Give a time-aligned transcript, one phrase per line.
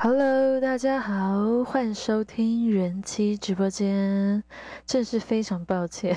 [0.00, 4.44] Hello，大家好，欢迎收听人妻直播间。
[4.86, 6.16] 真是非常抱歉，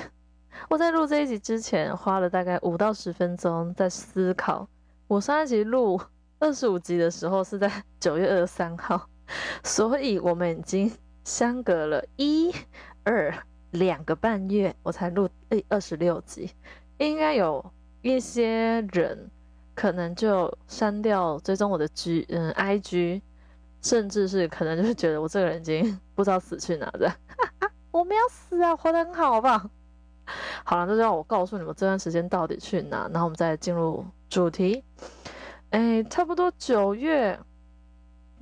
[0.70, 4.68] 我在录这一集之前花了大概五到十分钟在思考。
[5.08, 6.00] 我上一集录
[6.38, 7.68] 二十五集的时候是在
[7.98, 9.08] 九月二十三号，
[9.64, 10.92] 所以我们已经
[11.24, 12.54] 相隔了一
[13.02, 13.34] 二
[13.72, 16.52] 两个半月，我才录第二十六集。
[16.98, 19.28] 应该有一些人
[19.74, 23.22] 可能就删掉追踪我的 G 嗯 IG。
[23.82, 27.12] 甚至是可能就是觉得我这个人已经不知道死去哪的，
[27.90, 29.68] 我没有死啊，活得很好，好不好？
[30.64, 34.84] 好了，就让我告诉你们这段时间到底去哪，然后我们再进入主题。
[35.70, 37.38] 哎，差不多九月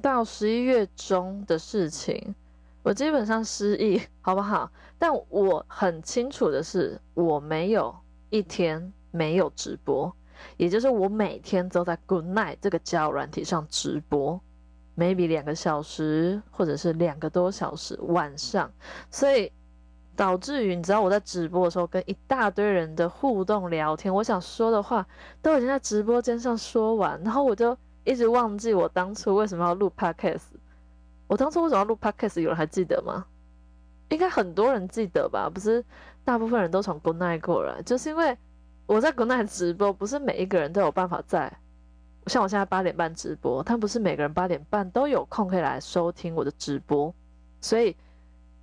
[0.03, 2.35] 到十一月中的事情，
[2.83, 4.71] 我基本上失忆，好不好？
[4.99, 7.97] 但我很清楚的是，我没有
[8.29, 10.15] 一天没有直播，
[10.59, 14.39] 也就是我每天都在 Good Night 这个交友软体上直播。
[15.01, 18.71] Maybe 两个小时，或者是两个多小时晚上，
[19.11, 19.51] 所以
[20.15, 25.07] 导致于你知道我在直播的时候跟一大堆人的互动聊天，我想说的话
[25.41, 27.75] 都已经在直播间上说完，然后我就
[28.05, 30.43] 一直忘记我当初为什么要录 podcast。
[31.27, 32.41] 我当初为什么要录 podcast？
[32.41, 33.25] 有人还记得吗？
[34.11, 35.49] 应该很多人记得吧？
[35.49, 35.83] 不是
[36.25, 38.37] 大部分人都从国内过来，就是因为
[38.87, 41.51] 我在国内直播，不是每一个人都有办法在。
[42.31, 47.13] 像我现在八点半直播，但不是每个人八点半都有空可以来收听我的直播，
[47.61, 47.97] 所以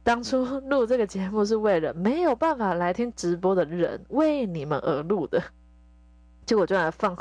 [0.03, 5.43] 当初录这个节目是为了没有办法来听直播的人为你们而录的，
[6.45, 7.17] 结果就来放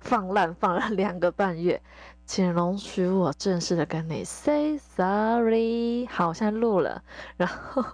[0.00, 1.78] 放烂放了两个半月，
[2.24, 6.06] 请容许我正式的跟你 say sorry。
[6.06, 7.04] 好，我现在录了，
[7.36, 7.84] 然后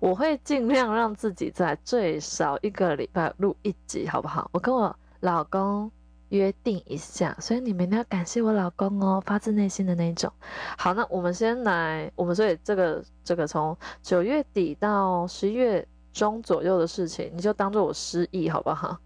[0.00, 4.50] 我会尽量让自己在最少一个礼拜录一集，好不好？
[4.52, 5.92] 我跟我老公。
[6.30, 10.32] 约定一下，所以你们一定要感谢我老公哦，发自内心的那种。
[10.78, 18.96] 好，那我们先来，我们所以这个这个从九月底到十一月中左右的事情，你就当做我失忆好不好？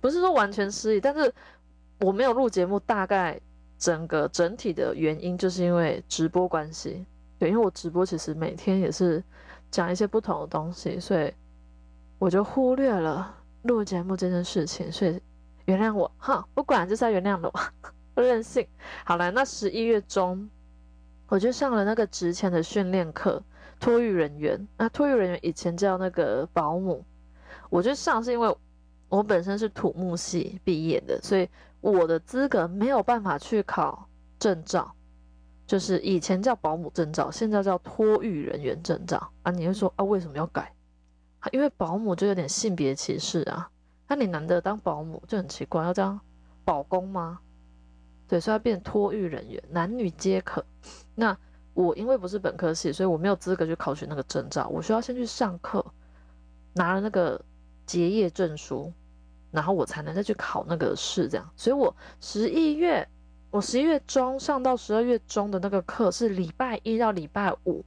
[0.00, 1.32] 不是说完全失忆，但是
[2.00, 3.40] 我没有录节目，大概
[3.78, 7.04] 整个整体的原因就是因为直播关系。
[7.38, 9.22] 对，因为我直播其实每天也是
[9.70, 11.32] 讲一些不同的东西，所以
[12.18, 15.18] 我就忽略了录节目这件事情，所以。
[15.72, 17.52] 原谅我 哈，不管就是要原谅我，
[18.14, 18.66] 不任性。
[19.04, 20.48] 好了，那十一月中，
[21.28, 23.42] 我就上了那个值钱的训练课，
[23.80, 24.68] 托育人员。
[24.76, 27.02] 那托育人员以前叫那个保姆，
[27.70, 28.54] 我就上是因为
[29.08, 31.48] 我本身是土木系毕业的，所以
[31.80, 34.06] 我的资格没有办法去考
[34.38, 34.92] 证照，
[35.66, 39.50] 就是以前叫保姆证照，现在叫托育人员证照啊。
[39.50, 40.70] 你会说啊，为什么要改？
[41.50, 43.68] 因为保姆就有点性别歧视啊。
[44.12, 46.20] 那你难得当保姆就很奇怪，要这样
[46.66, 47.40] 保公吗？
[48.28, 50.62] 对，所以要变托育人员，男女皆可。
[51.14, 51.34] 那
[51.72, 55.82] 我因为不是本科系，所以我没有资格去考取那个证照，我需要先去上课，
[56.74, 57.42] 拿了那个
[57.86, 58.92] 结业证书，
[59.50, 61.26] 然后我才能再去考那个试。
[61.26, 63.08] 这样，所以我十一月，
[63.50, 67.82] 我十一月中上到十二月中的那个课是礼拜一到礼拜五，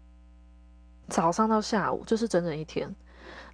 [1.08, 2.92] 早上到下午，就是整整一天。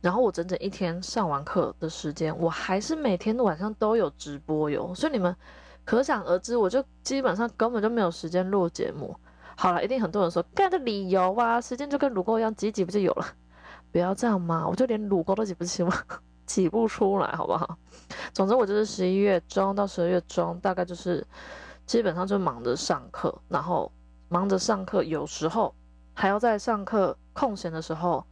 [0.01, 5.35] 然后我整整一天上完课的时间，我还是每天晚上都有直播哟，所以你们
[5.85, 9.15] 可想而知，我就基本上根本就没有时间录节目。
[9.55, 13.25] 好了，一定很多人说干的理由啊，时间就跟乳沟一样挤挤不就有了？
[13.91, 15.93] 不要这样嘛，我就连乳沟都挤不起吗？
[16.47, 17.77] 挤不出来，好不好？
[18.33, 21.23] 总之我就是十一月中到十二月中，大概就是
[21.85, 23.91] 基本上就忙着上课，然后
[24.29, 25.75] 忙着上课，有时候
[26.13, 28.25] 还要在上课空闲的时候。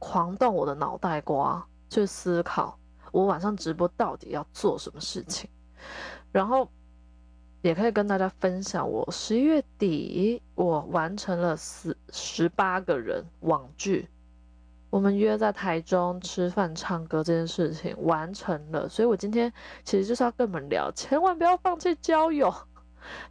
[0.00, 2.76] 狂动我的脑袋瓜去思考，
[3.12, 5.48] 我晚上直播到底要做什么事情，
[6.32, 6.68] 然后
[7.62, 14.08] 也可以跟大家分享，我十一月底我完成了十十八个人网剧，
[14.88, 19.52] 我们约在台中吃饭唱歌这件事情完成了，所以我今天
[19.84, 22.50] 其实就是要跟你们聊，千万不要放弃交友，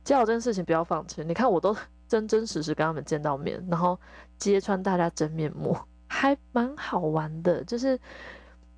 [0.03, 1.75] 交友这件事情不要放弃，你看我都
[2.07, 3.99] 真真实实跟他们见到面，然后
[4.37, 5.75] 揭穿大家真面目。
[6.11, 7.97] 还蛮好玩的，就是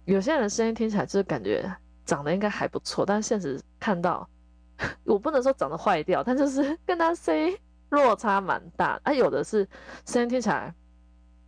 [0.05, 1.73] 有些人的声音听起来就是感觉
[2.05, 4.27] 长得应该还不错，但现实看到，
[5.05, 7.57] 我不能说长得坏掉，但就是 跟他声音
[7.89, 8.99] 落差蛮大。
[9.03, 9.67] 啊，有的是
[10.05, 10.75] 声音听起来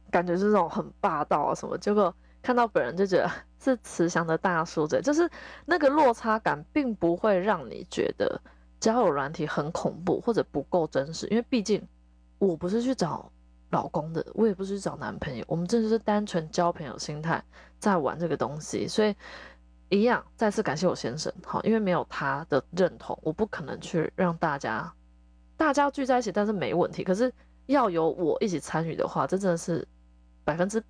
[0.09, 5.30] 感觉是那种很霸道啊什么，结果看到本人就觉得 是慈祥的大叔，这就是
[5.65, 8.41] 那个落差感，并不会让你觉得
[8.80, 11.85] 交友软体很恐怖或者不够真实，因为毕竟
[12.39, 13.30] 我不是去找。
[13.73, 17.43] 老公的，我也不是找男朋友，我们真的是单纯交朋友心态
[17.79, 19.15] 在玩这个东西，所以
[19.89, 24.93] 一样再次感谢我先生，好，因为没有他的认同，我不可能去让大家
[25.57, 27.03] 大家聚在一起，但是没问题。
[27.03, 27.33] 可是
[27.65, 29.85] 要有我一起参与的话，这真的是
[30.45, 30.81] 百分之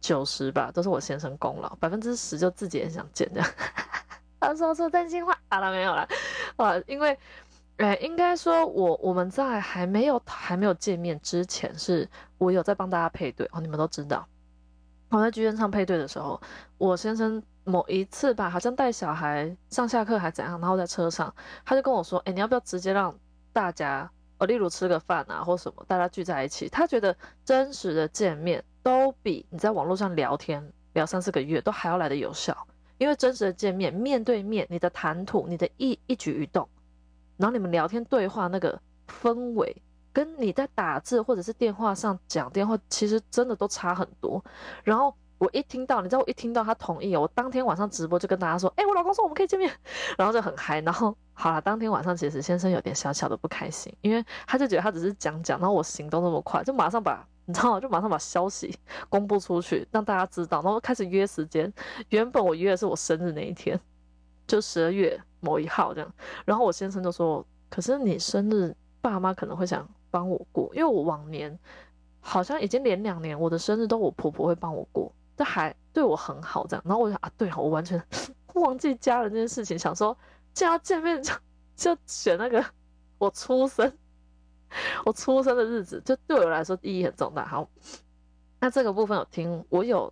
[0.00, 3.50] 九十吧，都是我先生功劳，百分之十就自己也想见这样。
[4.40, 6.08] 他说出真心话，好了没有了？
[6.56, 7.18] 啊，因为，
[7.78, 14.26] 哎，应该说我我们在还没有还没有见面之前，是我有在帮大家配对哦，你们都知道。
[15.10, 16.40] 我在剧院唱配对的时候，
[16.76, 21.32] 我先生某一次吧，好像带小孩上下课还怎样，然后在车上，
[21.64, 23.16] 他就跟我说：“哎，你要不要直接让
[23.52, 26.68] 大家，哦，例如吃个饭啊，或什么，大家聚在一起？
[26.68, 32.66] 他觉得真实的见面都比你在网络上聊天聊三四个月都还要来的有效，
[32.98, 36.68] 因为真实的见面，面对面，你的谈吐，你的一一举一动，
[37.38, 38.78] 然后你们聊天对话那个
[39.22, 39.74] 氛围。”
[40.10, 44.42] 跟你在打字或者是电话上讲电话，其实真的都差很多。
[44.82, 49.70] 然后我一听到，你知道我一听到他同意，我 当天晚上直播就跟大家说：“哎，我老公说我们可以见面。”
[50.18, 50.80] 然后就很嗨。
[50.80, 57.80] 然后好了，当天晚上其实先生有点小小的不开心，因为他就觉得他只是讲讲，然后我行动那么快，就马上把你知道吗？
[57.80, 58.76] 就马上把消息
[59.08, 61.72] 公布出去，让大家知道，然后开始约时间。
[62.08, 63.78] 原本我约的是我生日那一天，
[64.48, 66.12] 就十二月某一号这样。
[66.44, 71.58] 然后我先生就说：“可是你生日，爸妈可能会想。”帮我过，因为我往年
[72.18, 76.82] 好像已经连两年，我的生日都我婆婆会帮我过，这还对我很好这样。
[76.86, 78.02] 然后我想啊，对啊，我完全
[78.54, 80.16] 忘记家人这件事情，想说
[80.54, 81.34] 既然要见面就
[81.76, 82.64] 就选那个
[83.18, 83.92] 我出生
[85.04, 87.44] 我出生的日子，就对我来说意义很重大。
[87.44, 87.68] 好，
[88.60, 90.10] 那这个部分有听我有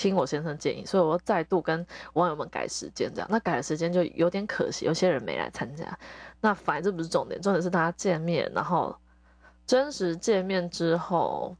[0.00, 5.98] 听我先生建议，所以我再度跟网友们改时间，这样那改的时间就有点可惜，有些人没来参加。
[6.40, 8.96] 那反正不是重点，重点是大家见面，然后。
[9.66, 11.56] 真实见面之后，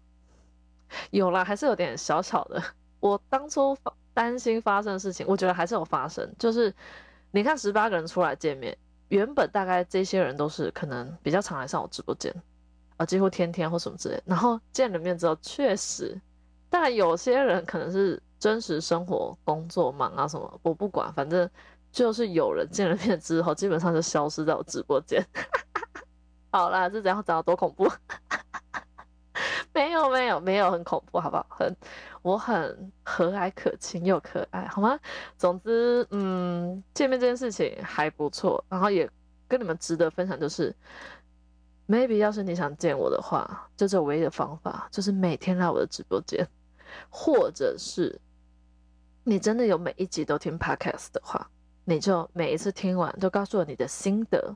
[1.12, 2.60] 有了还是有点小小的。
[2.98, 3.76] 我当初
[4.12, 6.28] 担心发生的事情，我觉得还是有发生。
[6.36, 6.74] 就是
[7.30, 8.76] 你看，十八个人出来见面，
[9.10, 12.34] 原本大概这些人都是可能比较常来上我直播间，
[12.96, 14.20] 啊，几乎天天或什么之类。
[14.26, 16.20] 然后见了面之后，确实，
[16.68, 21.48] 但有些人可能是真实生活工作忙啊什么，我不管，反正
[21.92, 25.24] 就是有人见了面之后，基本上就消失在我直播间。
[26.50, 27.86] 好啦，这怎样找多恐怖？
[29.72, 31.46] 没有没有没有很恐怖，好不好？
[31.50, 31.76] 很
[32.22, 34.98] 我很和蔼可亲又可爱，好吗？
[35.38, 39.08] 总之，嗯，见面这件事情还不错，然后也
[39.46, 40.74] 跟你们值得分享，就是
[41.86, 46.46] maybe 要是你想见我的话，就这唯一的方法就是每天来我的直播间，
[47.08, 48.20] 或者是
[49.24, 51.48] 你真的有每一集都听 podcast 的话，
[51.84, 54.54] 你就每一次听完都告诉我你的心得。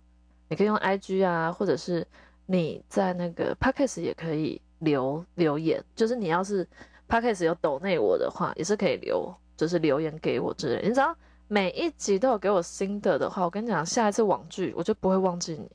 [0.49, 2.06] 你可以用 IG 啊，或者是
[2.46, 6.69] 你在那个 Podcast 也可以留留言，就是你要是
[7.08, 10.82] Podcast 有抖内我的话，也是可以留，就是留言给我之类。
[10.82, 11.16] 你知道
[11.49, 15.70] 每一集都有给我心得的话，我跟你讲，下一次网剧我就不会忘记你。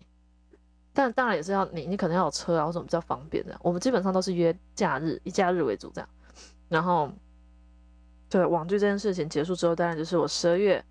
[0.94, 3.57] 但当然也是要你，你可能要有车啊，或什么比较方便的。
[3.62, 6.09] 我们基本上都是约假日，以假日为主这样。
[6.68, 7.12] 然后，
[8.30, 10.84] 对网剧这件事情结束之后，当然就是我十二月。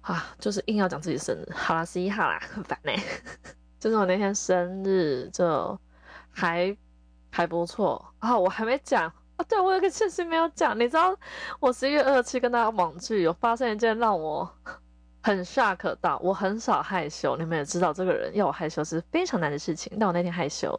[0.00, 2.92] 啊，就是硬要讲自己生日，好啦，十一号啦，很烦呢。
[3.78, 5.78] 就是我那天生日就
[6.30, 6.74] 还
[7.30, 9.06] 还不错啊，我还没讲
[9.36, 11.14] 啊，对我有个事情没有讲，你知道
[11.60, 14.50] 我十一月二十七跟大家网剧有发生一件让我。
[15.28, 19.94] 很 shock 到，我很少害羞，你们也知道这个人要我害羞是非常难的事情。
[20.00, 20.72] 但我那天害羞，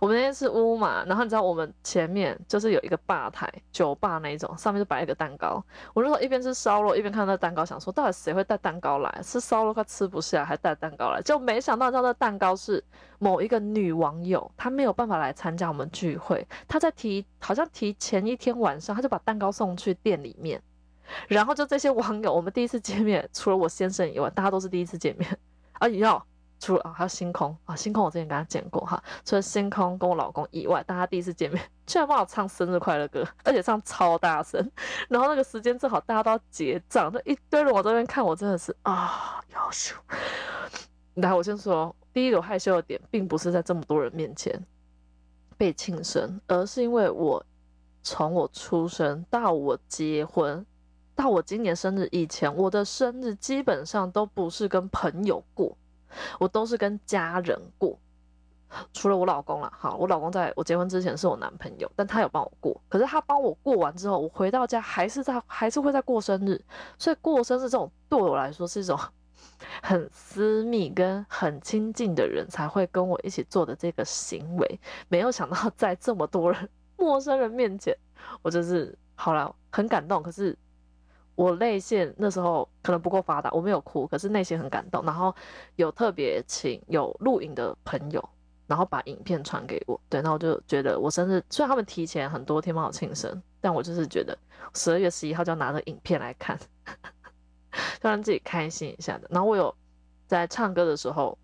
[0.00, 5.64] 我们那天是屋嘛，然后你知道我们前面就是有一个吧台，酒吧那一种，上面就摆一个蛋糕。
[5.92, 9.20] 我那时候一边吃烧肉，一边看那蛋糕，想说到底谁会带蛋糕来？
[9.22, 12.82] 吃烧肉快吃不下，还带蛋糕来，就没想到，知道那蛋糕是
[13.20, 20.60] 某一个女网友，她没有办法来参加我们聚会，她在提，好像提前一天晚上，她就把蛋糕送去店里面。
[21.28, 25.38] 然后就这些网友，我们第一次见面，除了我先生以外，大家都是第一次见面。
[25.74, 26.24] 啊，要
[26.60, 29.02] 除了啊，还有星空啊，星空我之前跟他见过哈。
[29.24, 34.70] 除了星空跟我老公以外，大家第一次见面，居然帮我唱生日快乐歌，而且唱超大声。
[35.10, 39.94] 然后那个时间正好，大家都要结账，就一堆人往这边看，我真的是啊，要羞。
[41.14, 44.64] 来，我先说，第一个害羞的点，并不是在这么多人面前
[45.56, 47.44] 被庆生，而是因为我
[48.02, 50.64] 从我出生到我结婚。
[51.14, 55.76] 到我今年生日以前，我的生日基本上都不是跟朋友过，
[56.40, 57.96] 我都是跟家人过，
[58.92, 59.72] 除了我老公了。
[59.76, 62.80] 好，我老公在我结婚之前是我男朋友，但他有帮我过。
[62.88, 66.60] 可是他帮我过完之后，我回到家还是在还是会在过生日。
[66.98, 68.98] 所以过生日这种对我来说是一种
[69.82, 74.80] 很私密跟很亲近的人才会跟我一起做的这个行为。
[75.08, 76.68] 没有想到在这么多人
[76.98, 77.96] 陌生人面前，
[78.42, 80.20] 我就是好了，很感动。
[80.20, 80.58] 可是。
[81.36, 85.04] 我泪腺那时候可能不够发达，我没有哭，可是内心很感动。
[85.04, 85.34] 然后
[85.76, 88.28] 有特别请有录影的朋友，
[88.68, 90.00] 然后把影片传给我。
[90.08, 94.38] 对，那我就觉得我生日虽然他们提前很多天帮我庆生，但我就是觉得
[94.74, 96.56] 十二月十一号就要拿着影片来看，
[98.00, 99.26] 就让自己开心一下的。
[99.28, 99.74] 然后我有
[100.28, 101.36] 在唱歌的时候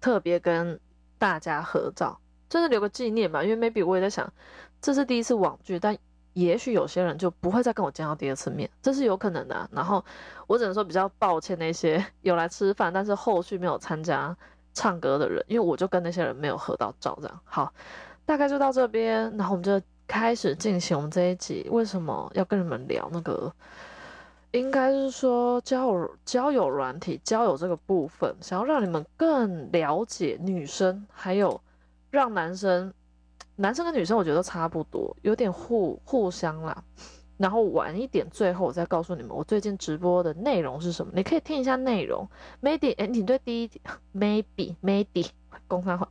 [0.00, 0.78] 特别跟
[1.18, 3.42] 大家合照，就是留个纪念吧。
[3.42, 4.30] 因为 maybe 我也在想，
[4.82, 5.96] 这是第一次网剧，但。
[6.34, 9.68] 也许有些人就不会再跟我见到第二次面，这是有可能的。
[9.72, 10.04] 然后
[10.46, 14.36] 我只能说比较抱歉那些有来吃饭，但是后续没有参加
[14.72, 17.18] 唱歌的人，因为我就跟那些人没有合到照。
[17.20, 17.72] 这样好，
[18.24, 21.66] 大概就到这边，然后我们就开始进行我们这一集。
[21.70, 23.52] 为什么要跟你们聊那个？
[24.52, 31.60] 应该是说交友交友软体交友这个部分，想要让你们更了解女生，还有
[32.10, 32.92] 让男生。
[33.60, 36.82] 男生跟女生我觉得都差不多，有点互互相啦。
[37.36, 42.26] 然后晚一点，最后我再告诉你们我最近直播的内容是什么，你可以听一下内容。
[42.62, 43.70] Maybe，哎，你对第一
[44.14, 45.28] Maybe，Maybe
[45.68, 46.06] 公开会，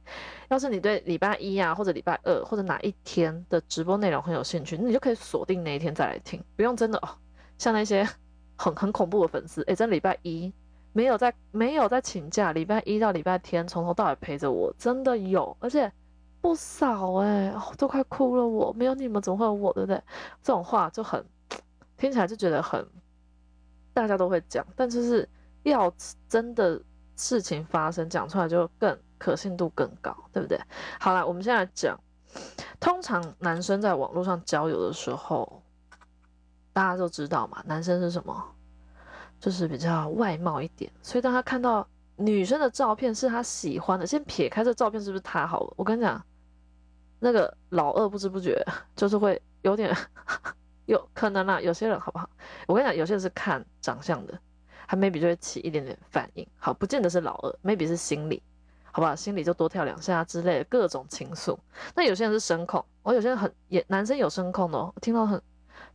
[0.50, 7.10] 要是你对礼拜一啊或者礼拜二或者哪一天的直播内容很有兴趣，那你就可以锁定那一天再来听，不用真的哦。
[7.58, 8.08] 像那些
[8.58, 10.54] 很很恐怖的粉丝，哎，真礼拜一
[10.94, 15.92] 没有在没有在请假，礼拜一到礼拜天从头到尾陪着我，真的有，而且。
[16.42, 18.48] 不少哎，都快哭了。
[18.48, 19.74] 我没有你们，怎么会有我？
[19.74, 20.02] 对不对？
[20.42, 21.24] 这种话就很
[21.98, 22.86] 听起来就觉得很，
[23.94, 25.28] 大家都会讲，但就是
[25.64, 25.94] 要
[26.30, 26.82] 真的
[27.18, 30.58] 事情发生，讲出来就更可信度更高，对不对？
[31.00, 32.00] 好了，我们现在讲，
[32.80, 35.62] 通常男生在网络上交友的时候，
[36.72, 38.46] 大家都知道嘛，男生是什么？
[39.42, 46.22] 就是比较外貌一点，所以当他看到女生的照片是他喜欢的，先撇开这照片是不是他好了，我跟你讲。
[47.20, 48.62] 那个老二不知不觉
[48.96, 49.96] 就是会有点
[50.86, 52.30] 有可能啦，有些人好不好？
[52.66, 54.40] 我跟你讲，有些人是看长相的，
[54.88, 58.42] 他 maybe 就会起一点点反应，好，不见得是老二，maybe 是心理，
[58.92, 59.16] 好不好？
[59.16, 61.58] 心里就多跳两下之类的各种情愫。
[61.94, 65.40] 那有些人是声控，我有些人很也男生有声控哦，听到很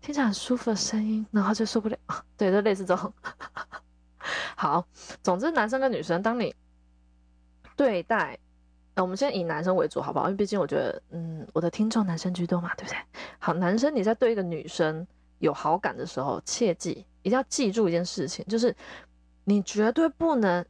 [0.01, 1.97] 听起来很舒服的声音，然后就受不了，
[2.37, 3.13] 对，就类似这种。
[4.57, 4.87] 好，
[5.23, 6.55] 总之男生跟女生，当你
[7.75, 8.39] 对待。
[8.95, 10.27] 那我们先以男生为主，好不好？
[10.27, 12.99] 因为毕竟我觉得，嗯，我的听众男生居多嘛，对不对？
[13.39, 15.05] 好，男生你在对一个女生
[15.41, 18.75] 有好感的时候，切记一定要记住一件事情，就是
[19.45, 20.65] 你绝对不能，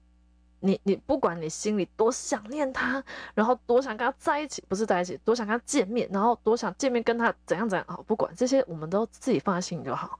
[0.60, 3.04] 你你不管你心里多想念她，
[3.34, 10.18] 然后多想跟她在一起，不是在一起，多想跟她见面，然后多想见面跟她怎样怎样，好，不管这些，我们都自己放在心里就好。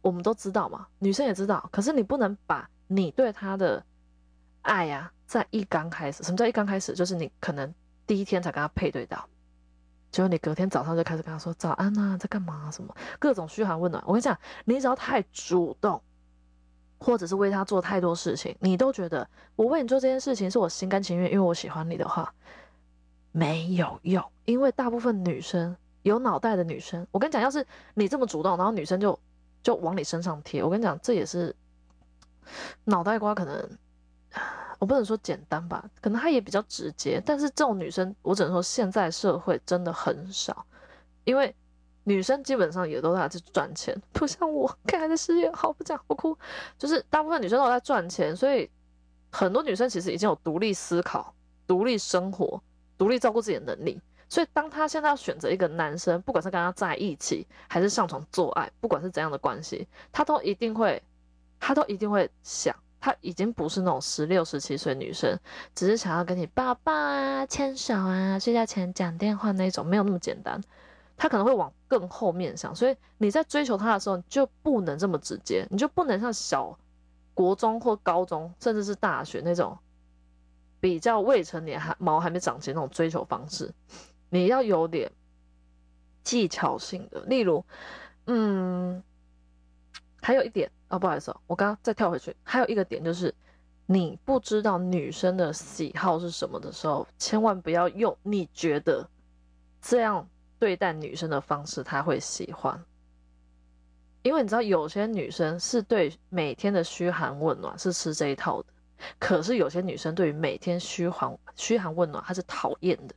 [0.00, 3.84] 我们都知道嘛，女生也知道，可是你不能把你对她的
[4.62, 5.12] 爱呀。
[5.32, 6.92] 在一刚开始，什么叫一刚开始？
[6.92, 7.74] 就是你可能
[8.06, 9.26] 第一天才跟他配对到，
[10.10, 12.70] 结果你隔天早上就开始跟他说早安啊，在干嘛？
[12.70, 14.04] 什么各种嘘寒问暖。
[14.06, 16.02] 我跟你讲，你只要太主动，
[16.98, 22.30] 或者是为他做太多事情，你都觉得我为你做这件事情是我心甘情愿，因为我喜欢你的话，
[23.30, 24.22] 没有用。
[24.44, 29.18] 因为大部分女生有脑袋的女生，我跟你讲，要是你这么主动，然后女生就
[29.62, 31.56] 就往你身上贴，我跟你讲，这也是
[32.84, 33.78] 脑袋瓜可能。
[34.78, 40.66] 我不能说简单吧，可能她也比较直接，但是这种女生，我只能说现在社会真的很少，
[41.24, 41.54] 因为
[42.02, 46.36] 女生基本上也都在赚钱，不像我，看还在事业好，不讲不哭，
[46.76, 48.68] 就是大部分女生都在赚钱，所以
[49.30, 51.32] 很多女生其实已经有独立思考、
[51.64, 52.60] 独立生活、
[52.98, 61.00] 独立照顾自己的能力，所以当她现在要选择一个男生，不管是跟他在一起，还是上床做爱，不管是怎样的关系，她都一定会，
[61.60, 62.74] 她都一定会想。
[63.04, 65.36] 她已经不是那种十六、十七岁女生，
[65.74, 70.60] 只是想要跟你抱抱啊、牵手啊、睡觉前讲电话那种，没有那么简单。
[71.16, 76.78] 她可能会往更后面想，所以你在追求她的时候，就不能这么直接，你就不能像小
[77.34, 79.76] 国中或高中，甚至是大学那种
[80.78, 83.74] 比较未成年还毛还没长齐那种追求方式。
[84.30, 85.10] 你要有点
[86.22, 87.64] 技巧性的，例如，
[88.26, 89.02] 嗯，
[90.22, 90.70] 还有一点。
[90.88, 92.34] 哦，不好意思哦，我刚刚再跳回去。
[92.42, 93.34] 还有一个点就是，
[93.86, 99.08] 你不知道女生的喜好是什么的时候，千万不要用你觉得
[99.80, 102.78] 这样对待女生的方式，她会喜欢。
[104.22, 108.68] 因为你知道，有些女生是对每天的嘘寒问暖是吃这一套的，
[109.18, 113.14] 可是有些女生对于每天嘘寒嘘寒问暖，她是讨厌的。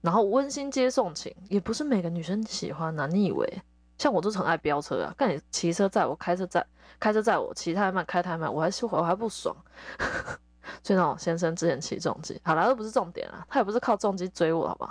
[0.00, 3.62] 然后温馨接送情，也不是每个女生喜欢的，你以为？
[3.98, 6.64] 像我就是很爱飙车啊，看你骑车载我，开车载
[6.98, 9.56] 开车载我，骑太慢开太慢，我还是我还不爽。
[10.82, 14.90] 所以那种先生之前骑重机，好了，都不是重点啊，他也不是靠重机追我，好不好？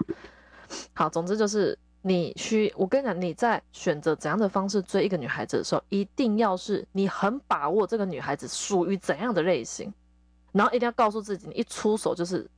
[0.94, 9.94] 好，总之就是你需我跟你讲，你在选择怎样的方式追一个女孩子的时候，一定要是你很把握这个女孩子属于怎样的类型，
[10.54, 12.50] 然后一定要告诉自己，你一出手就是，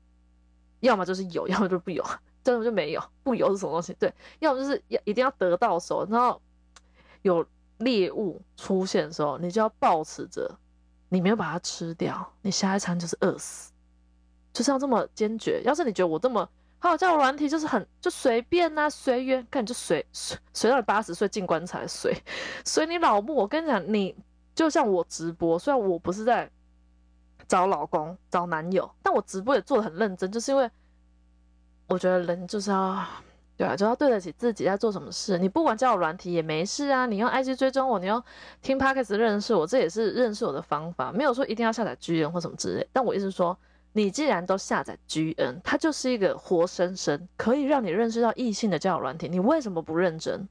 [0.81, 2.05] 要么就是有，要么就是不有，
[2.47, 3.93] 真的就没有， 不有是什么东西？
[3.99, 6.41] 对，要么就是要一定要得到手，然后
[7.23, 7.45] 有
[7.79, 10.49] 猎物出现的时候，你就要保持着，
[11.09, 13.73] 你没有把它吃掉，你下一餐就是饿死，
[14.53, 15.61] 就是要这么坚决。
[15.65, 16.47] 要是你觉得我这么。
[16.79, 22.15] 还有叫软体，就是很就随便呐，随缘，看你就随随随到你八十岁进棺材，随
[22.63, 23.33] 随你老母。
[23.33, 24.15] 我跟你讲，你
[24.53, 26.49] 就像我直播，虽然我不是在
[27.47, 30.69] 找老公、找男友，但我直播也做的很认真，就是因为
[31.87, 33.03] 我觉得人就是要
[33.55, 35.37] 对啊，就要对得起自己在做什么事。
[35.37, 38.21] 你不管叫我软体也没事啊，你用 IG 追踪我，你用
[38.61, 42.87] 听 Podcast 认识我，这也是认识我的方法，没有说一定要下载 G N 或什么之类。
[42.93, 43.57] 但我意思说。
[43.93, 50.47] 你既然都下载 G N，它就是一个活生生可以让你认识到异性的交友软体，你为什么不认真？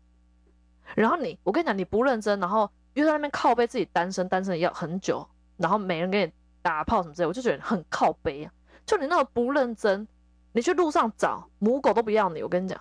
[0.96, 5.24] 然后你，我跟你讲，你不认真，然后又在那边靠背自己单身，单身要很久，
[5.58, 8.52] 然后没人给你打炮什么之类，我就觉得很靠背啊！
[8.84, 10.08] 就你那么不认真，
[10.56, 12.80] 你去路上找母狗都不要你，我跟你讲，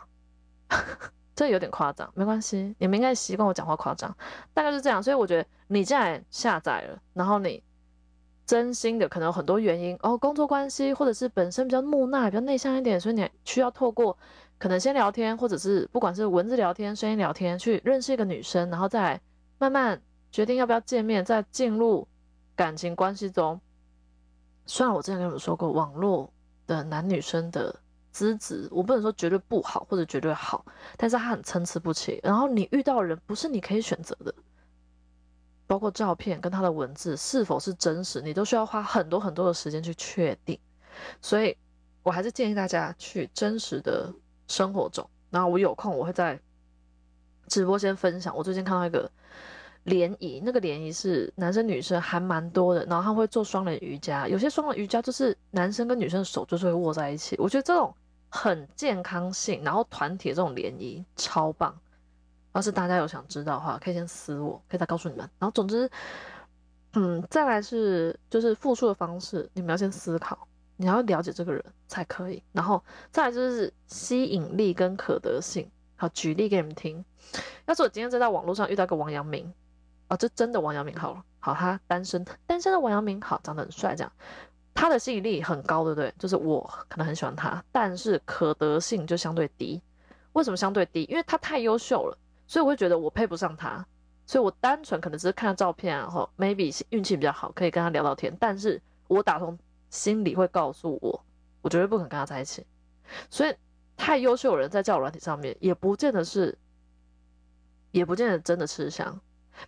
[1.36, 4.16] 这有点夸张，没关系，你们应该习惯我讲话夸张，
[4.54, 5.04] 大概是这样。
[5.04, 7.62] 所以我觉得你既然下载了，然后你。
[8.48, 14.16] 真心的可能有很多原因哦，工作关系，或者是本身比较木讷、比较内向一点，所以你需要透过
[14.60, 19.20] 可能先聊天，或者是不管是文字聊天、声音聊天，去认识一个女生，然后再
[19.58, 20.00] 慢慢
[20.32, 22.08] 决定要不要见面，再进入
[22.56, 23.60] 感情关系中。
[24.68, 26.32] 虽然我之前跟你们说过，网络
[26.68, 27.76] 的男女生的
[28.12, 30.66] 资质，我不能说绝对不好或者绝对好，
[30.98, 32.20] 但是他很参差不齐。
[32.24, 34.34] 然后你遇到人不是你可以选择的。
[35.68, 40.60] 包括照片跟他的文字是否是真实，你都需要花很多很多的时间去确定。
[41.20, 41.58] 所以，
[42.04, 44.14] 我还是建议大家去真实的
[44.48, 45.10] 生活中。
[45.32, 46.40] 然后我有空我会在
[47.48, 48.38] 直播间分享。
[48.38, 49.10] 我最近看到一个
[49.86, 54.28] 联谊，那个联谊是男生女生还蛮多的，然后他会做双人瑜伽。
[54.28, 57.36] 有些双人瑜伽就是男生跟女生的手就是会握在一起。
[57.40, 57.94] 我觉得这种
[58.30, 61.76] 很健康性，然后团体这种联谊超棒。
[62.54, 65.30] 要是大家有想知道的话，可以先私我，可以再告诉你们。
[65.38, 65.90] 然后总之，
[66.94, 72.42] 嗯，再来是就是复述的方式，你们要先思考，你要了解这个人才可以。
[72.54, 75.70] 然后再来就是吸引力跟可得性。
[75.98, 77.06] 好，举例给你们听。
[77.66, 79.54] 要是我今天在在网络上遇到个王阳明，
[80.08, 84.12] 啊，这真的王阳明好了，好，他单身，单身的王阳明好，长得很帅，这样，
[84.74, 86.14] 他的吸引力很高，对不对？
[86.20, 89.82] 就是我可能很喜欢他，但是可得性就相对低。
[90.34, 91.04] 为什么相对低？
[91.04, 92.18] 因为他太优秀了。
[92.48, 93.84] 所以我会觉得我配不上他，
[94.28, 99.58] 所以我单纯可能只是看照片，然后 maybe 运气比较好，可以跟他聊到天，但是我打从
[99.90, 101.26] 心里会告诉我，
[101.64, 102.64] 我绝对不可能跟他在一起。
[103.32, 103.56] 所以
[103.98, 106.56] 太优秀的人在交友软体上面，也不见得是，
[107.90, 109.20] 也不见得真的吃香。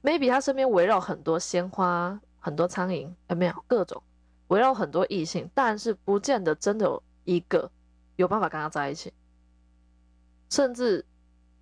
[0.03, 4.01] Maybe 他身边围绕很多鲜花，很多苍蝇，有没有各种
[4.47, 7.71] 围绕很多异性，但是不见得真的有一个
[8.15, 9.13] 有办法跟他在一起，
[10.49, 11.05] 甚至。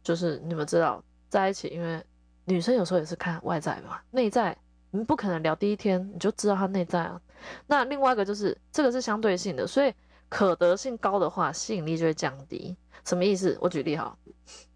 [0.05, 1.99] 就是你们知道在一起，因为
[2.43, 4.55] 女生有时候也是看外在嘛，内在
[4.91, 7.19] 你不可能聊第一天你就知道他内在啊。
[7.65, 9.91] 那另外一个就是这个是相对性的，所以
[10.29, 12.77] 可得性高的话，吸引力就会降低。
[13.03, 13.57] 什么意思？
[13.59, 14.15] 我举例哈，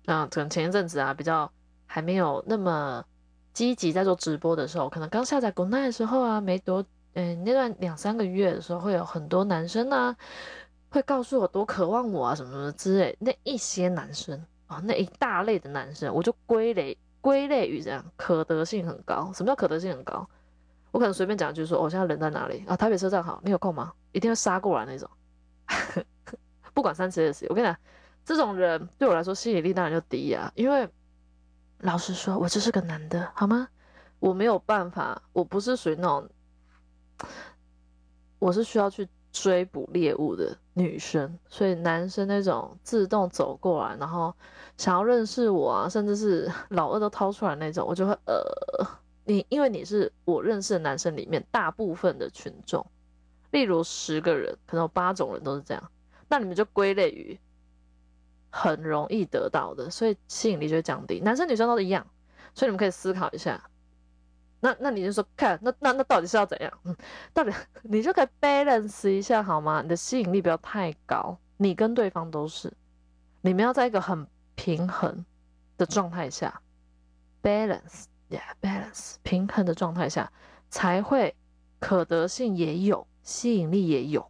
[0.08, 1.52] 啊，可能前一阵子啊，比较
[1.86, 3.06] 还没有那么
[3.54, 6.84] 积极在做直播的时候，可能刚下载国内的时候啊，没多
[7.14, 10.16] 嗯那段两三个月的时候，会有很多男生呢
[10.90, 14.44] 会告诉我多渴望我啊什么什么之类，那一些男生。
[14.70, 19.32] 啊，那一大类的男生，我就归类归类于这样，可得性很高。
[19.34, 20.30] 什么叫可得性很高？
[20.92, 22.78] 我可能随便讲，就是说，我现在人在哪里啊？
[22.78, 23.92] 台北车站好，你有空吗？
[24.12, 25.10] 一定会杀过来那种。
[26.76, 27.76] 不管三七二十一，我跟你讲，
[28.24, 30.52] 这种人对我来说吸引力当然就低啊。
[30.54, 30.88] 因为
[31.80, 33.68] 老实说，我就是个男的，好吗？
[34.20, 36.30] 我没有办法，我不是属于那种，
[38.40, 39.08] 我是需要去。
[39.32, 44.34] 追捕猎物的女生，所以男生那种自动走过来，然后
[44.76, 48.44] 想要认识我啊，甚至是 老二都掏出来那种，我就会呃，
[49.26, 52.84] 你因为你是我认识的男生里面大部分的群众，
[53.52, 55.92] 例如十个人，可能有八种人都是这样，
[56.28, 57.40] 那你们就归类于
[58.50, 61.20] 很容易得到的，所以吸引力就会降低。
[61.20, 62.06] 男生女生都是一样，
[62.54, 63.62] 所以你们可以思考一下。
[64.62, 66.72] 那那你就说看，那那那到底是要怎样？
[66.84, 66.96] 嗯，
[67.34, 67.52] 到底
[67.84, 69.82] 你就可以 balance 一下好吗？
[69.82, 72.74] 你的吸引力不要太高，你跟对方都是，
[73.42, 75.24] 你们要在一个很平衡
[75.78, 76.62] 的状态下
[77.42, 80.30] ，balance，yeah，balance，平衡的状态下
[80.70, 81.34] 才会
[81.80, 84.30] 可得性也有，吸引力也有，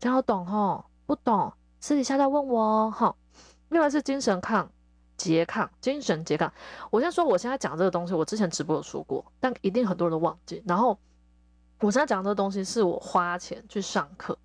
[0.00, 0.86] 这样懂吼？
[1.06, 2.90] 不懂私底下再问我哦。
[2.90, 3.16] 好，
[3.70, 4.70] 另外是精神抗
[5.18, 6.52] 拮抗，精神拮抗。
[6.90, 10.62] 我先说，我现在讲这个东西，我之前直播有说过，但一定很多人都忘记。
[10.66, 10.98] 然后
[11.80, 14.38] 我现在讲这个东西，是我花钱去上课，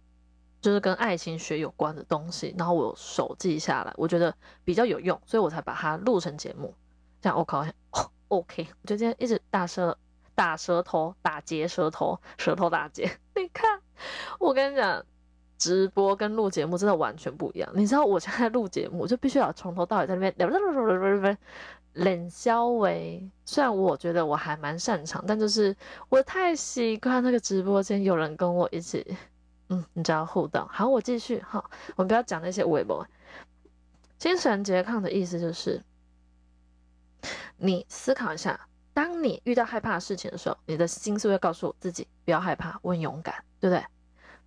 [0.61, 6.73] 就是跟爱情学有关的东西，然后我手记下来，我觉得比较有用，所以我才把它录成节目。
[7.21, 7.65] 这样 我靠
[8.27, 9.97] ，OK，我就今天一直大舌
[10.35, 13.03] 打舌头，打结舌头，舌头打结。
[13.35, 13.79] 你看，
[14.39, 15.05] 我跟你讲。
[15.57, 17.69] 直播跟录节目真的完全不一样。
[17.73, 21.37] 你知道我现在录节目就必须要从头到尾在那边
[21.93, 23.29] 冷消维。
[23.45, 25.75] 虽然我觉得我还蛮擅长，但就是
[26.09, 29.15] 我太习惯那个直播间有人跟我一起，
[29.69, 30.67] 嗯，你知道互动。
[30.69, 31.63] 好，我继续哈，
[31.95, 33.05] 我们不要讲那些微博。
[34.17, 35.83] 精神拮抗的意思就是，
[37.57, 38.59] 你思考一下，
[38.93, 43.85] 当你遇到害怕的事情的时候，你的心是会告诉自己不要害怕，我很勇敢，对不对？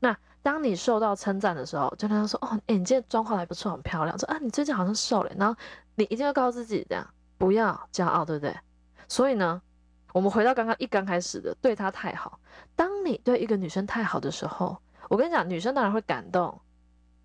[0.01, 5.59] 那当你受到称赞的时候，就跟他说：“哦，哎，你今天妆化还不错，很漂亮。”说：“啊，你最近好像瘦了。”然后
[5.97, 7.05] 你一定要告诉自己这样，
[7.37, 8.57] 不要骄傲，对不对？
[9.09, 9.61] 所以呢，
[10.13, 12.39] 我们回到刚刚一刚开始的，对她太好。
[12.77, 14.79] 当你对一个女生太好的时候，
[15.09, 16.61] 我跟你讲，女生当然会感动，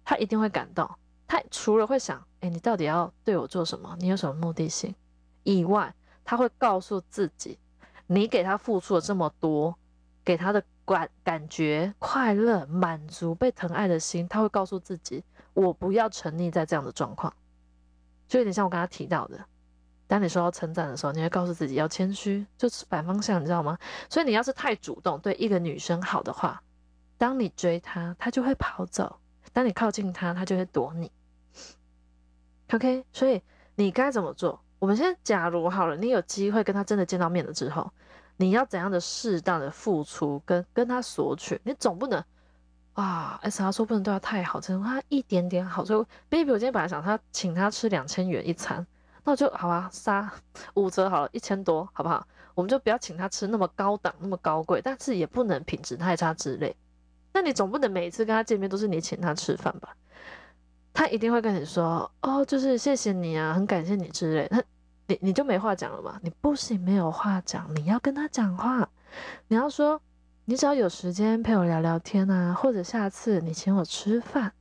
[0.04, 0.90] 她一定会感动。
[1.28, 3.96] 她除了会想：“哎，你到底要对我做什么？
[4.00, 4.96] 你有什么目的性？”
[5.46, 5.94] 以外，
[6.26, 7.60] 她会告诉自己
[8.08, 9.78] ：“你给她付出了这么多，
[10.26, 17.34] 给她的。”感感觉快乐、满足、被疼爱的心，他会告诉自己：我不要沉溺在这样的状况。
[18.28, 19.46] 就有点像我刚刚提到的，
[20.08, 23.78] 当你受到称赞的时候，你会告诉自己要谦虚，就是反方向，你知道吗？
[24.10, 26.62] 所以你要是太主动对一个女生好的话，
[27.18, 29.20] 当你追她，她就会跑走；
[29.54, 31.12] 当你靠近她，她就会躲你。
[32.74, 33.42] OK，所以
[33.76, 34.62] 你该怎么做？
[34.80, 37.92] 我们先假如好了，你有机会跟她真的见到面了之后。
[38.42, 41.62] 你要怎样的适当的付出跟跟他索取？
[41.64, 42.24] 你总不能
[42.94, 45.86] 啊，S R 说不能对他太好，只能他一点点好。
[45.86, 48.84] 所以，baby，我今天本来想他请他吃两千元一餐，
[49.24, 50.34] 那我就好啊，杀
[50.74, 52.26] 五折好了，一千多，好不好？
[52.56, 56.76] 我们就不要请他吃那么高档、那么高贵，但是也不能品质太差之类。
[57.34, 59.96] 那你总不能每一次跟他见面都是你请他吃饭吧？
[60.94, 64.48] 他一定会跟你说，哦，就是谢谢你啊，很感谢你之类。
[64.48, 64.64] 他。
[65.12, 66.18] 你你就没话讲了吗？
[66.24, 68.88] 你不行，没有话讲，你要跟他讲话。
[69.50, 70.02] 你要说，
[70.46, 74.54] 你只要有时间陪我聊聊天啊，或者下次你请我吃饭。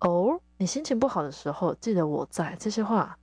[0.00, 2.56] 哦，你心情不好的时候，记得我在。
[2.58, 3.18] 这些话，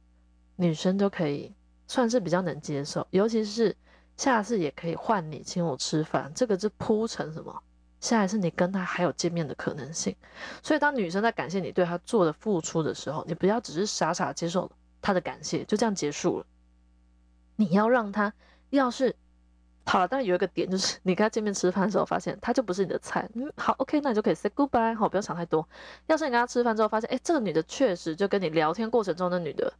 [0.55, 1.51] 女生都可以
[1.87, 3.07] 算是比较能接受。
[3.09, 3.75] 尤其是
[4.17, 7.63] 下次也可以换你请我吃饭，这个是铺成什么？
[8.01, 10.15] 下一次你跟他还有见面的可能性。
[10.61, 14.69] 所以当女生在感谢你对她做的付出的时候，你不要只是傻傻接受。
[15.05, 16.45] 他的感谢就这样结束了。
[17.57, 18.33] 你要让他，
[18.71, 19.15] 要是
[19.85, 23.29] 好了，但是有一个点就是，你跟他见面吃饭的时候，发现他就不是你的菜。
[23.35, 25.69] 嗯，好，OK，那你就可以 say goodbye，好，不要想太多。
[26.07, 29.71] 要是你跟他吃饭之后发现，哎，这个女的确实就跟你聊天过程中的女的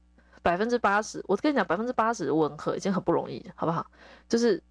[0.43, 3.87] 百分之八十，我跟你讲，百分之八十吻合已经很不容易，好不好？
[4.29, 4.61] 就是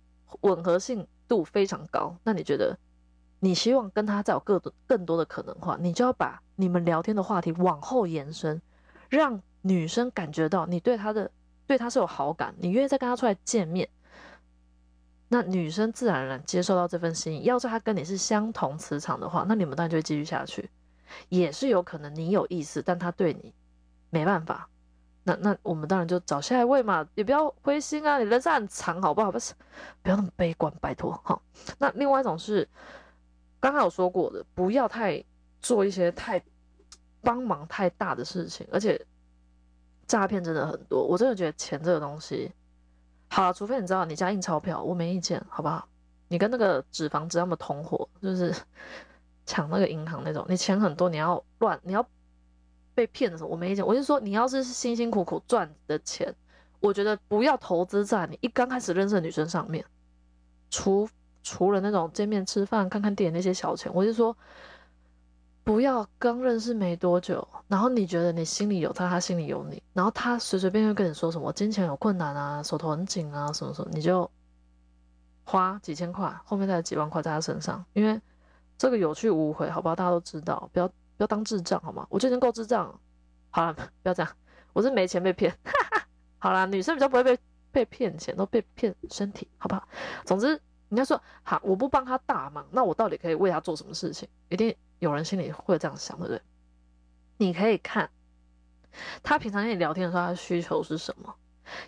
[0.42, 2.16] 吻合性度非常高。
[2.22, 2.78] 那你觉得，
[3.40, 8.62] 你希望跟他再有更多更多的可能话，你就要把你们聊天的话题往后延伸，
[9.10, 9.42] 让。
[9.66, 11.31] 女生感觉到你对她的
[11.66, 13.88] 对她是有好感，你愿意再跟她出来见面，
[15.29, 17.44] 那女生自然而然接受到这份心意。
[17.44, 20.68] 要是她跟你是相同磁场的话，那你们当然就会继续下去。
[21.31, 23.55] 也是有可能你有意思，但她对你
[24.11, 24.68] 没办法。
[25.22, 29.33] 那那我们当然就找下一位嘛，也不要灰心啊，你人生很长，好不好？
[29.33, 29.55] 不是，
[30.03, 31.40] 不要那么悲观，拜托哈。
[31.79, 32.68] 那另外一种是
[33.61, 35.24] 刚刚有说过的，不要太
[35.61, 36.42] 做一些太
[37.22, 39.00] 帮忙太大的事情，而且。
[40.06, 42.50] 诈骗真的很多，我真的觉得钱这个东西，
[43.28, 45.88] 好，除非你知道你家印钞票，我没意见，好不好？
[46.28, 48.54] 你跟那个纸房子那么同伙，就是
[49.46, 52.06] 抢那个银行那种，你钱很多，你要乱，你要
[52.94, 53.86] 被骗的时候，我没意见。
[53.86, 56.34] 我是说，你要是辛辛苦苦赚的钱，
[56.80, 59.84] 我觉得不要投资在你一刚开始认识的女生上面，
[60.70, 61.08] 除
[61.42, 64.36] 除了那种见面吃饭、看看电影那些小钱，我是说。
[65.64, 74.31] 不要刚认识没多久，然后你觉得你心里有他，他心里有你，然后他随随便便跟你说什么金钱有困难啊，手头很紧啊，什么什么，你就
[75.42, 78.20] 花几千块，后面再几万块在他身上，因为
[78.77, 79.96] 这个有去无回，好不好？
[79.96, 82.07] 大家都知道，不要不要当智障好吗？
[82.11, 83.00] 我就已经够智障，
[83.48, 83.72] 好了，
[84.03, 84.31] 不要这样，
[84.74, 87.38] 我是没钱被骗，哈 哈好啦，女生比较不会被
[87.72, 89.88] 被骗钱，都被骗身体，好不好？
[90.27, 90.48] 总之，
[90.90, 94.29] 人家说好，我不帮他大忙，那我到底可以为他做什么事情？
[94.50, 94.77] 一定。
[94.98, 96.40] 有人心里会这样想，对不对？
[97.37, 98.11] 你可以看
[99.22, 101.35] 他平常跟你聊天的时候，他的需求是什么。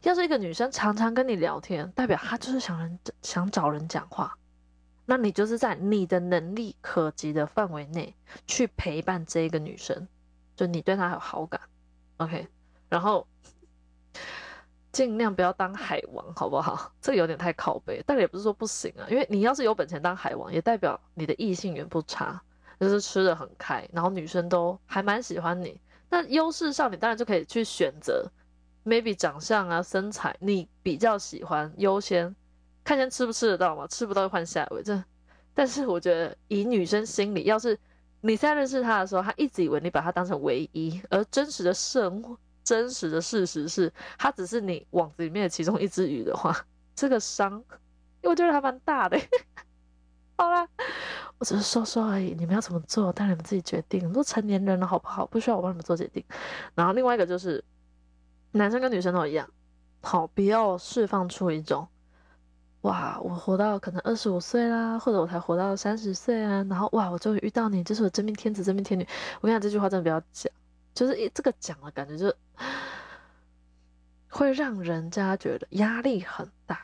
[0.03, 4.37] 要是一个女生常常跟你聊天，代表她就是想人想找人讲话，
[5.05, 8.15] 那你就是在你的能力可及的范围内
[8.47, 10.09] 去陪伴这一个女生，
[10.57, 11.61] 就你对她有好感
[12.17, 12.49] ，OK？
[12.89, 13.29] 然后
[14.91, 16.91] 尽量不要当海王，好不好？
[17.03, 19.07] 这个有点太靠背，但也不是说不行啊。
[19.11, 22.43] 因为你要是有本钱当海王，也代表你的异性缘不差，
[22.79, 25.81] 就是吃的很开，然后女生都还蛮喜欢你。
[26.09, 28.31] 那优势上，你当然就可以去选择
[28.85, 32.35] ，maybe 长相啊、身材，你比较喜欢优先，
[32.85, 34.83] 看先吃不吃得到嘛，吃不到就换下一位。
[34.83, 35.03] 这，
[35.53, 37.79] 但是我觉得以女生心理，要是
[38.21, 46.57] 你现在认识他的时候，他一直以为你把他当成唯一，而真实的生活真实的事实是，他只是你网子里面的其中一只鱼的话，
[46.95, 47.65] 这个伤，
[48.23, 49.19] 我觉得还蛮大的。
[50.39, 50.69] 好啦，
[51.39, 54.11] 我只是说说而已，你们要怎么做，当然你们自己决定。
[54.13, 55.27] 都成年人了，好不好？
[55.27, 56.25] 不需要我帮你们做决定。
[56.75, 57.63] 然后另外一个就是，
[58.53, 59.47] 男生跟女生都一样，
[60.03, 61.87] 好，不要释放出一种，
[62.83, 69.07] 哇，我活到可能二十五岁啦，或者我才活到三十岁啊，然后哇，我终于遇到你，这是我真命天子、真命天女。
[69.41, 70.51] 我跟你讲，这句话真的不要讲，
[70.95, 72.35] 就是一这个讲的感觉，就
[74.31, 76.81] 会让人家觉得压力很大。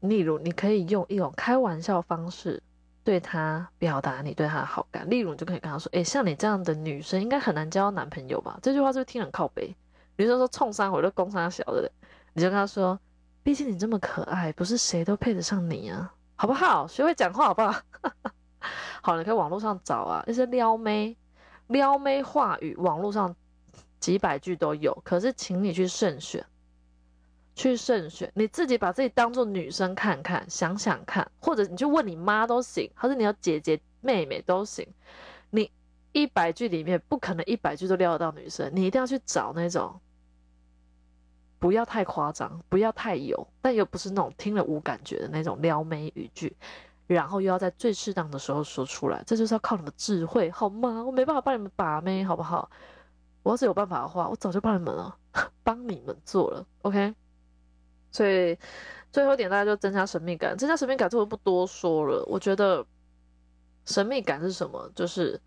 [0.00, 2.62] 例如，你可以用一种开玩笑方式
[3.04, 5.08] 对他表达你对他的好感。
[5.10, 9.74] 例如，你就可以跟他说：“哎，像你这样的女生，应该很难交男朋友吧？”这句话是不是听很靠背？
[10.16, 11.90] 女生说：“冲三回都攻三小的。”
[12.34, 12.98] 你就跟他说
[13.42, 16.86] ：“毕竟你这么可爱，不是谁都配得上你啊，好不好？
[16.86, 17.80] 学会讲话好不好？”
[19.02, 21.16] 好，你可以网络上找啊，那些撩妹、
[21.66, 23.34] 撩妹话语，网络上
[23.98, 24.96] 几百句都有。
[25.04, 26.44] 可是，请你去慎选。
[27.54, 34.86] 去慎选，你自己把自己当做女生看看，想想看，或者你去问你妈都行，或者你有姐姐妹妹都行。
[35.50, 35.70] 你
[36.12, 40.00] 一百句里面不可能一百句都撩得到女生，你一定要去找那种
[41.58, 46.56] 不要太夸张，不要太油，但又不是那种听了无感觉的那种撩妹语句，
[47.06, 51.04] 然后又要在最适当的时候说出来，这就是要靠你们智慧，好吗？
[51.04, 52.70] 我没办法帮你们把妹，好不好？
[53.42, 55.16] 我要是有办法的话，我早就帮你们了，
[55.62, 57.14] 帮你们做了，OK。
[58.12, 58.56] 所以
[59.10, 60.56] 最后一点，大家就增加神秘感。
[60.56, 62.22] 增加神秘感，这我不多说了。
[62.26, 62.86] 我觉得
[63.86, 64.90] 神秘感是什么？
[64.94, 65.40] 就是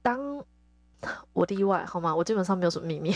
[0.00, 0.44] 当
[1.32, 2.14] 我例外好吗？
[2.14, 3.12] 我基本上没有什么秘密，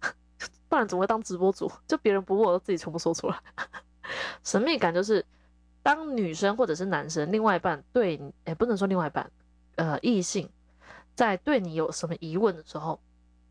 [0.68, 1.70] 不然怎么会当直播主？
[1.86, 3.38] 就别人不问，我都自己全部说出来。
[4.44, 5.24] 神秘感就是
[5.82, 9.30] 当女生或者是男生另外一半对，哎，不能说另外一半，
[9.76, 10.48] 呃，异性
[11.14, 13.00] 在对你有什么疑问的时候。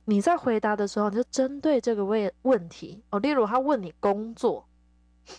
[0.09, 3.19] 你在回答的时候，你就针对这个问问题哦。
[3.19, 4.65] 例如他问你工作，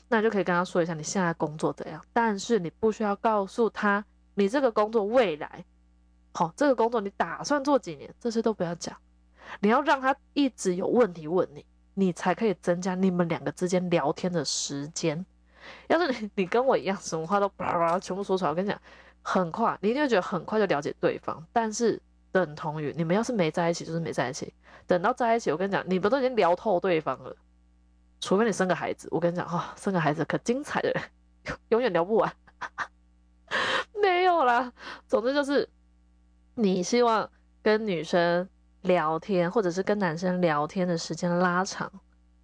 [0.09, 2.05] 那你就可以跟他说一下你现在工作怎样。
[2.13, 4.05] 但是你不需要告诉他
[4.35, 5.65] 你这个工作未来，
[6.35, 8.95] 好，这个工作你打算做几年，这些都不要讲。
[9.61, 15.25] 你要让他一直有问题问你，你才可以增加你们两个之间聊天的时间。
[15.87, 18.79] 要是你你跟我一样，什么话都叭叭全部说出来，我跟你讲，
[19.23, 21.99] 很快你一定会觉得很快就了解对方，但是。
[22.31, 24.53] 等同于你们要是没在一起，就是没在一起。
[24.87, 27.35] 等到在一起，我跟你讲，你们都已经聊透对方了。
[28.21, 30.95] 除非你生个孩子，我跟你讲哈，生个孩子可精彩的，
[31.71, 32.33] 永远聊不完。
[34.03, 34.73] 没有啦，
[35.07, 35.69] 总之就是
[36.55, 37.31] 你希望
[37.63, 38.49] 跟女生
[38.83, 41.91] 聊天，或者是跟男生聊天的时间拉长，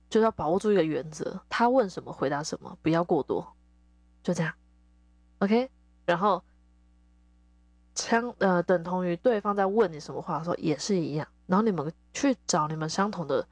[0.08, 3.54] 就要把握住一个原则：他问什么回答什么，不要过多，
[4.22, 4.52] 就这样。
[5.38, 5.70] OK，
[6.06, 6.42] 然后。
[7.94, 13.46] 相呃等同于对方在问你什么话的时候也是一样，然后你们去找你们相同的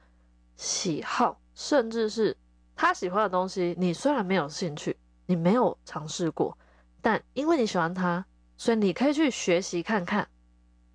[0.56, 2.36] 喜好，甚至是
[2.74, 6.56] 他喜欢的东西，你虽然没有兴趣，你没有尝试过，
[7.00, 8.24] 但因为你喜欢他，
[8.56, 10.26] 所以你可以去学习看看。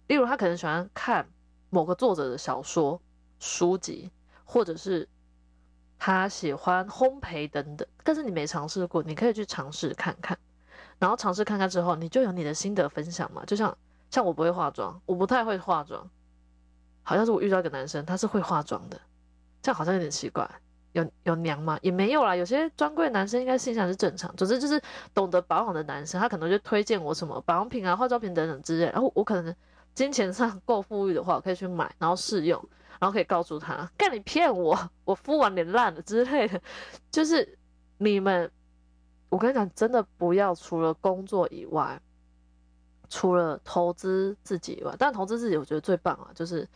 [0.08, 1.28] 例如他可能喜欢看
[1.70, 3.02] 某个作者的小说、
[3.40, 4.10] 书籍，
[4.46, 5.08] 或者是
[5.98, 10.38] 他喜欢烘焙等等，但是你没尝试过，你可以去尝试看看。
[11.00, 13.44] 然后尝试看看之后，你就有你的心得分享嘛。
[13.46, 13.78] 就像
[14.10, 16.10] 像我不会化妆，我不太会化妆。
[17.04, 19.00] 好像是我遇到一个男生，他是会化妆的，
[19.62, 20.50] 这样好像有点奇怪。
[20.94, 21.78] 有有娘吗？
[21.82, 22.36] 也没有啦。
[22.36, 24.36] 有些专柜男生应该形象是正常。
[24.36, 24.82] 总之就是
[25.14, 28.86] 懂得保养的男生，他可能就推荐我什么保养品啊、化妆品等等之类。
[28.88, 29.56] 然后我可能
[29.94, 32.62] 金钱上 够富裕的话，我可以去买，然后试用，
[33.00, 36.60] 然后可以告诉他：干你骗我，我敷完脸烂了之类的。
[37.12, 37.58] 就是
[38.00, 38.52] 你们。
[39.30, 42.02] 我跟你讲，真的不要除了工作以外，
[43.10, 46.68] 除了投资自己以外，但投资自己我觉得最棒啊，就是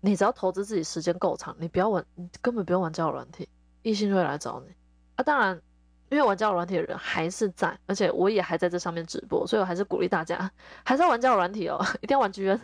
[0.00, 3.48] 你只要投资自己时间够长，你不要玩，你根本不用玩交友软体，
[3.82, 4.74] 异性就会来找你
[5.16, 5.24] 啊。
[5.24, 5.60] 当然，
[6.10, 10.50] 因为玩交友软体的人还是在，而且我也还在这上面直播，所以我还是鼓励大家
[10.84, 12.60] 还是要玩交友软体哦， 一定要玩 G N。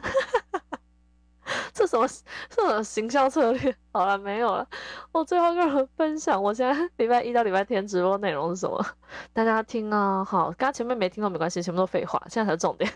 [1.74, 2.06] 这什么
[2.50, 3.74] 这种行销策略？
[3.92, 4.66] 好了，没有了。
[5.10, 8.84] 我最后跟人分享，我现在 礼拜一到礼拜天直播内容是什么？
[9.32, 12.92] 大家听啊，好，刚刚前面没听到没关系，全部都废话，现在才是重点。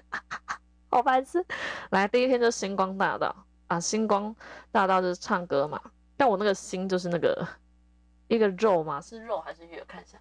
[0.90, 1.44] 好白痴！
[1.90, 3.34] 来，第一天就星光大道，
[3.66, 4.34] 啊，星光
[4.70, 5.80] 大道就是唱歌嘛，
[6.16, 7.46] 但我那个星就是那个
[8.28, 9.84] 一个肉嘛，是肉还是月？
[9.88, 10.18] 看一下，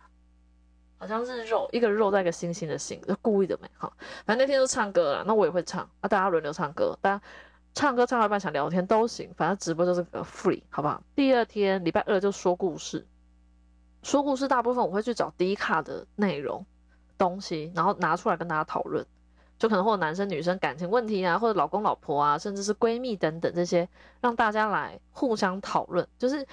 [0.97, 3.93] 好像是肉，一个肉在一个星星的星，就故意的没好。
[4.25, 7.21] 反正那天就唱歌了，那我也会唱啊，大家轮流唱歌，大家
[7.75, 11.03] 唱歌唱到一半想聊天都行，反正直播就是个 free，好不好？
[11.13, 13.05] 第二天礼拜二就说故事，
[14.01, 16.65] 说故事大部分我会去找低卡的内容
[17.17, 19.05] 东西，然后拿出来跟大家讨论。
[19.57, 23.87] 就可能或者男生女生感情问题啊，或者老公老婆啊，甚至是闺蜜等等这些，
[24.19, 26.05] 让大家来互相讨论。
[26.17, 26.45] 就是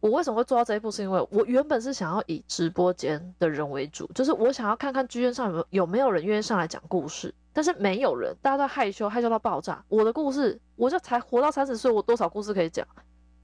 [0.00, 9.82] 我为什么会做到这一步，是因为我原本是想要以直播间的人为主，就是我想要看看剧院上有有没有人愿意上来讲故事，但是没有人，大家都害羞，害羞到爆炸。
[9.88, 12.86] 我的故事，我就才活到三十岁，我多少故事可以讲？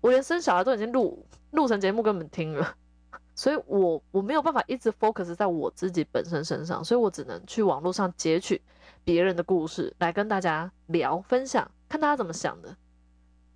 [0.02, 2.74] 我连生小孩都已经录录成节目给你们听了。
[3.34, 8.60] 所以，我我没有办法一直 focus 在我自己本身身上，所以我只能去网络上截取
[9.02, 12.76] 别人的故事来跟大家聊分享，看大家怎么想的，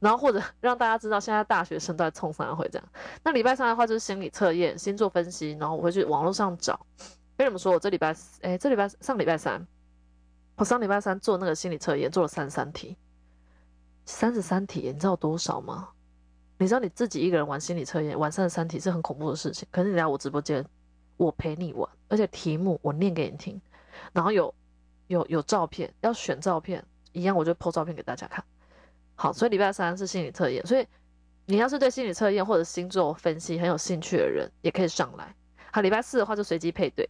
[0.01, 2.89] 然后或者 让大家知道现在大学生都在冲三会这样。
[3.23, 6.81] 那礼拜三的话就是心理测验、星座分析，然后我会去网络上找。
[7.37, 9.61] 跟你们说，我这礼拜，哎，这礼拜上礼拜三，
[10.57, 12.97] 我上礼拜三做那个心理测验，做了三十三题，
[14.07, 15.91] 三十三题，你知道多少吗？
[16.59, 19.69] 你知道你自己一个人玩心理测验，玩三十三题是很恐怖的事情。
[19.71, 20.65] 可是你来我直播间，
[21.19, 23.61] 我陪你玩，而且题目我念给你听，
[24.15, 24.55] 然后有
[25.09, 28.43] 有有照片，要选照片，一样我就 po 照片给大家看。
[29.15, 30.87] 好，所以礼拜三是心理测验，所以
[31.45, 35.35] 你要是对心理测验或者星座分析很有兴趣的人，也可以上来。
[35.71, 37.07] 好，礼拜四的话就随机配对，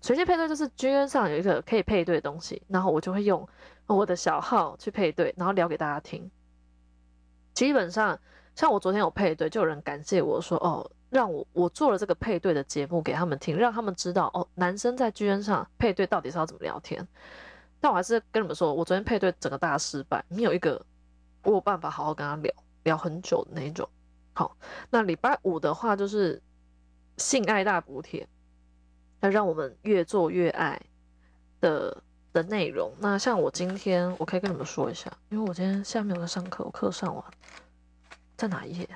[0.00, 3.48] 随机配对就是 G N 上有一个可以配对的东西，然后我就会用
[3.86, 6.30] 我的小号去配对，然后聊给大家听。
[7.54, 8.18] 基本上。
[8.56, 17.06] 像我昨天有配对，就有人感谢我说：“哦，让我我做了这个配对的节目给他们听，让他们知道哦，男生在剧院上配对到底是要怎么聊天。”
[17.80, 20.84] 但我还是跟你们说，我昨天配对整个大失败，没有一个
[21.44, 23.88] 我有办法好好跟他聊聊很久的那种。
[24.34, 24.54] 好，
[24.90, 26.42] 那礼拜五的话就是
[27.16, 28.28] 性爱大补贴，
[29.20, 30.80] 要让我们越做越爱
[31.60, 32.02] 的
[32.32, 32.92] 的内容。
[32.98, 37.24] 那像我今天，我可以跟你们说一下，因为我今天下面有在上课，我课上完。
[38.36, 38.88] 在哪一页？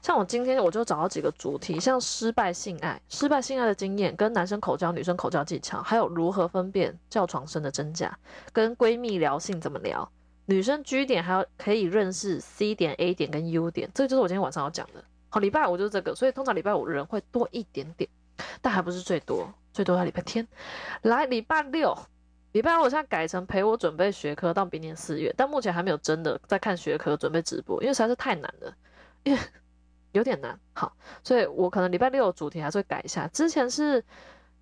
[0.00, 8.16] 像我今天我就找到几个主题，像失败性爱、失败性爱的经验，跟男生口交、女生口交技巧，还有如何分辨叫床声的真假，
[8.52, 10.08] 跟闺蜜聊性怎么聊，
[10.46, 15.02] 女生 G 点还要可以认识 C 点、A 点跟 U 点，这就是我今天晚上要讲的。
[15.30, 18.08] 好，礼拜五就是这个，所以通常礼拜五人会多一点点，
[18.60, 20.46] 但还不是最多，最多在礼拜天。
[21.02, 21.96] 来，礼拜六。
[22.52, 28.74] 礼拜五我现在改成陪我准备学科到明年四月，但目前还没有真的在看学科准备直播，因为实在是太难了，
[29.22, 29.38] 因为
[30.12, 30.58] 有点难。
[30.72, 30.90] 好，
[31.22, 33.28] 所以我可能礼拜六主题还是会改一下。
[33.28, 34.02] 之前是，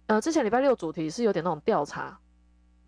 [0.08, 2.18] 呃，之前礼拜六主题是有点那种调查，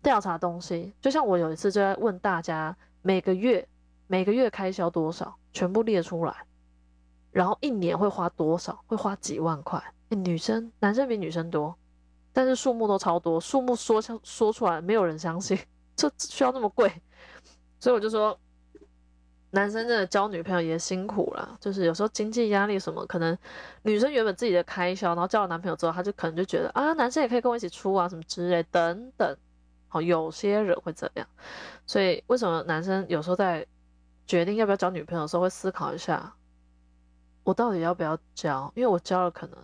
[0.03, 3.65] 调查东西，就像我有一次就在问大家每个月
[4.07, 6.35] 每个月开销多少，全部列出来，
[7.31, 9.81] 然后一年会花多少，会花几万块。
[10.15, 11.75] 女生男生比女生多。
[12.31, 15.57] 但是数目都超多，数目说说出来没有人相信，
[15.95, 16.89] 这需要那么贵，
[17.79, 18.39] 所以我就说，
[19.49, 23.35] 男生真的交女朋友也辛苦了，就是有时候经济压力什么，可能
[23.81, 29.35] 女生原本自己的开销，然后交了男朋友之后，她就可能就觉得啊，男生也可以跟我一起出啊，什么之类等等，
[29.87, 31.27] 好，有些人会这样，
[31.87, 33.65] 所以为什么男生有时候在
[34.27, 36.31] 决定要不要交女朋友的时候，会思考一下，
[37.43, 38.71] 我到底要不要交？
[38.75, 39.57] 因为我交了，可能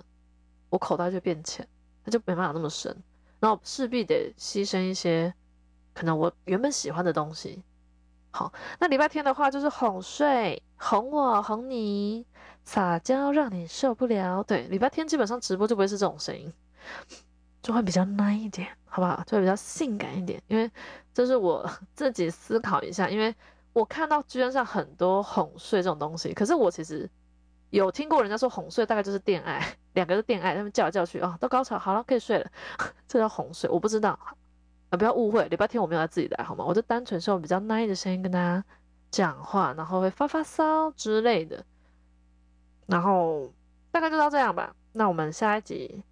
[0.76, 1.68] 我口袋就变浅。
[2.04, 2.96] 它就没办法那么深，
[3.40, 5.34] 然后势必得牺牲一些
[5.92, 7.64] 可能我原本喜欢的东西。
[8.30, 12.24] 好，那礼拜天的话就是哄睡，哄我，哄你，
[12.64, 14.44] 撒娇让你受不了。
[14.44, 16.54] 对，礼拜天基本上直播就不会是这种声音，
[17.64, 19.24] 就会比较 nice 一点，好不好？
[19.26, 20.70] 就会比较性感一点，因为
[21.12, 23.34] 这是我 自己思考一下，因为
[23.74, 27.10] 我看到居然上很多哄睡这种东西，可是我其实。
[27.72, 32.50] 有听过人家说哄睡大概就是恋爱，两个是恋爱，他们叫来叫去啊，都高潮，好了可以睡了，
[33.08, 33.70] 这叫哄睡。
[33.70, 34.12] 我不知道
[34.90, 36.64] 啊，不要误会，礼拜天我没有来自己来好吗？
[36.64, 38.64] 我就单纯是用比较 nice 的声音跟大家
[39.10, 41.66] 讲话，然后会发发骚之类的，
[42.86, 43.52] 然后
[43.92, 44.76] 大概就到这样吧。
[44.92, 46.04] 那我们下一集，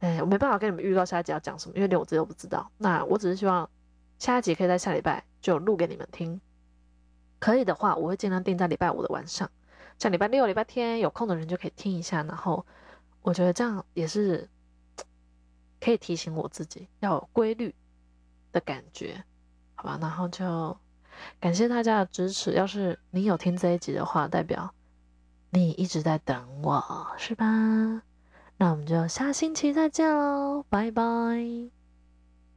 [0.00, 2.70] 哎，我没办法跟你们预告下一集要讲什么，因为连我自己都不知道。
[2.78, 3.68] 那我只是希望
[4.18, 6.40] 下一集可以在下礼拜就录给你们听，
[7.38, 9.48] 可以的话，我会尽量定在礼拜五的晚上。
[9.98, 12.66] 像礼拜六、礼拜天有空的人就可以听一下，然后
[13.22, 14.48] 我觉得这样也是
[15.80, 17.74] 可以提醒我自己要有规律
[18.52, 19.24] 的感觉，
[19.74, 19.98] 好吧？
[20.00, 20.76] 然后就
[21.40, 22.52] 感谢大家的支持。
[22.52, 24.74] 要是你有听这一集的话，代表
[25.50, 28.02] 你一直在等我，是吧？
[28.58, 31.81] 那我们就下星期再见喽，拜拜。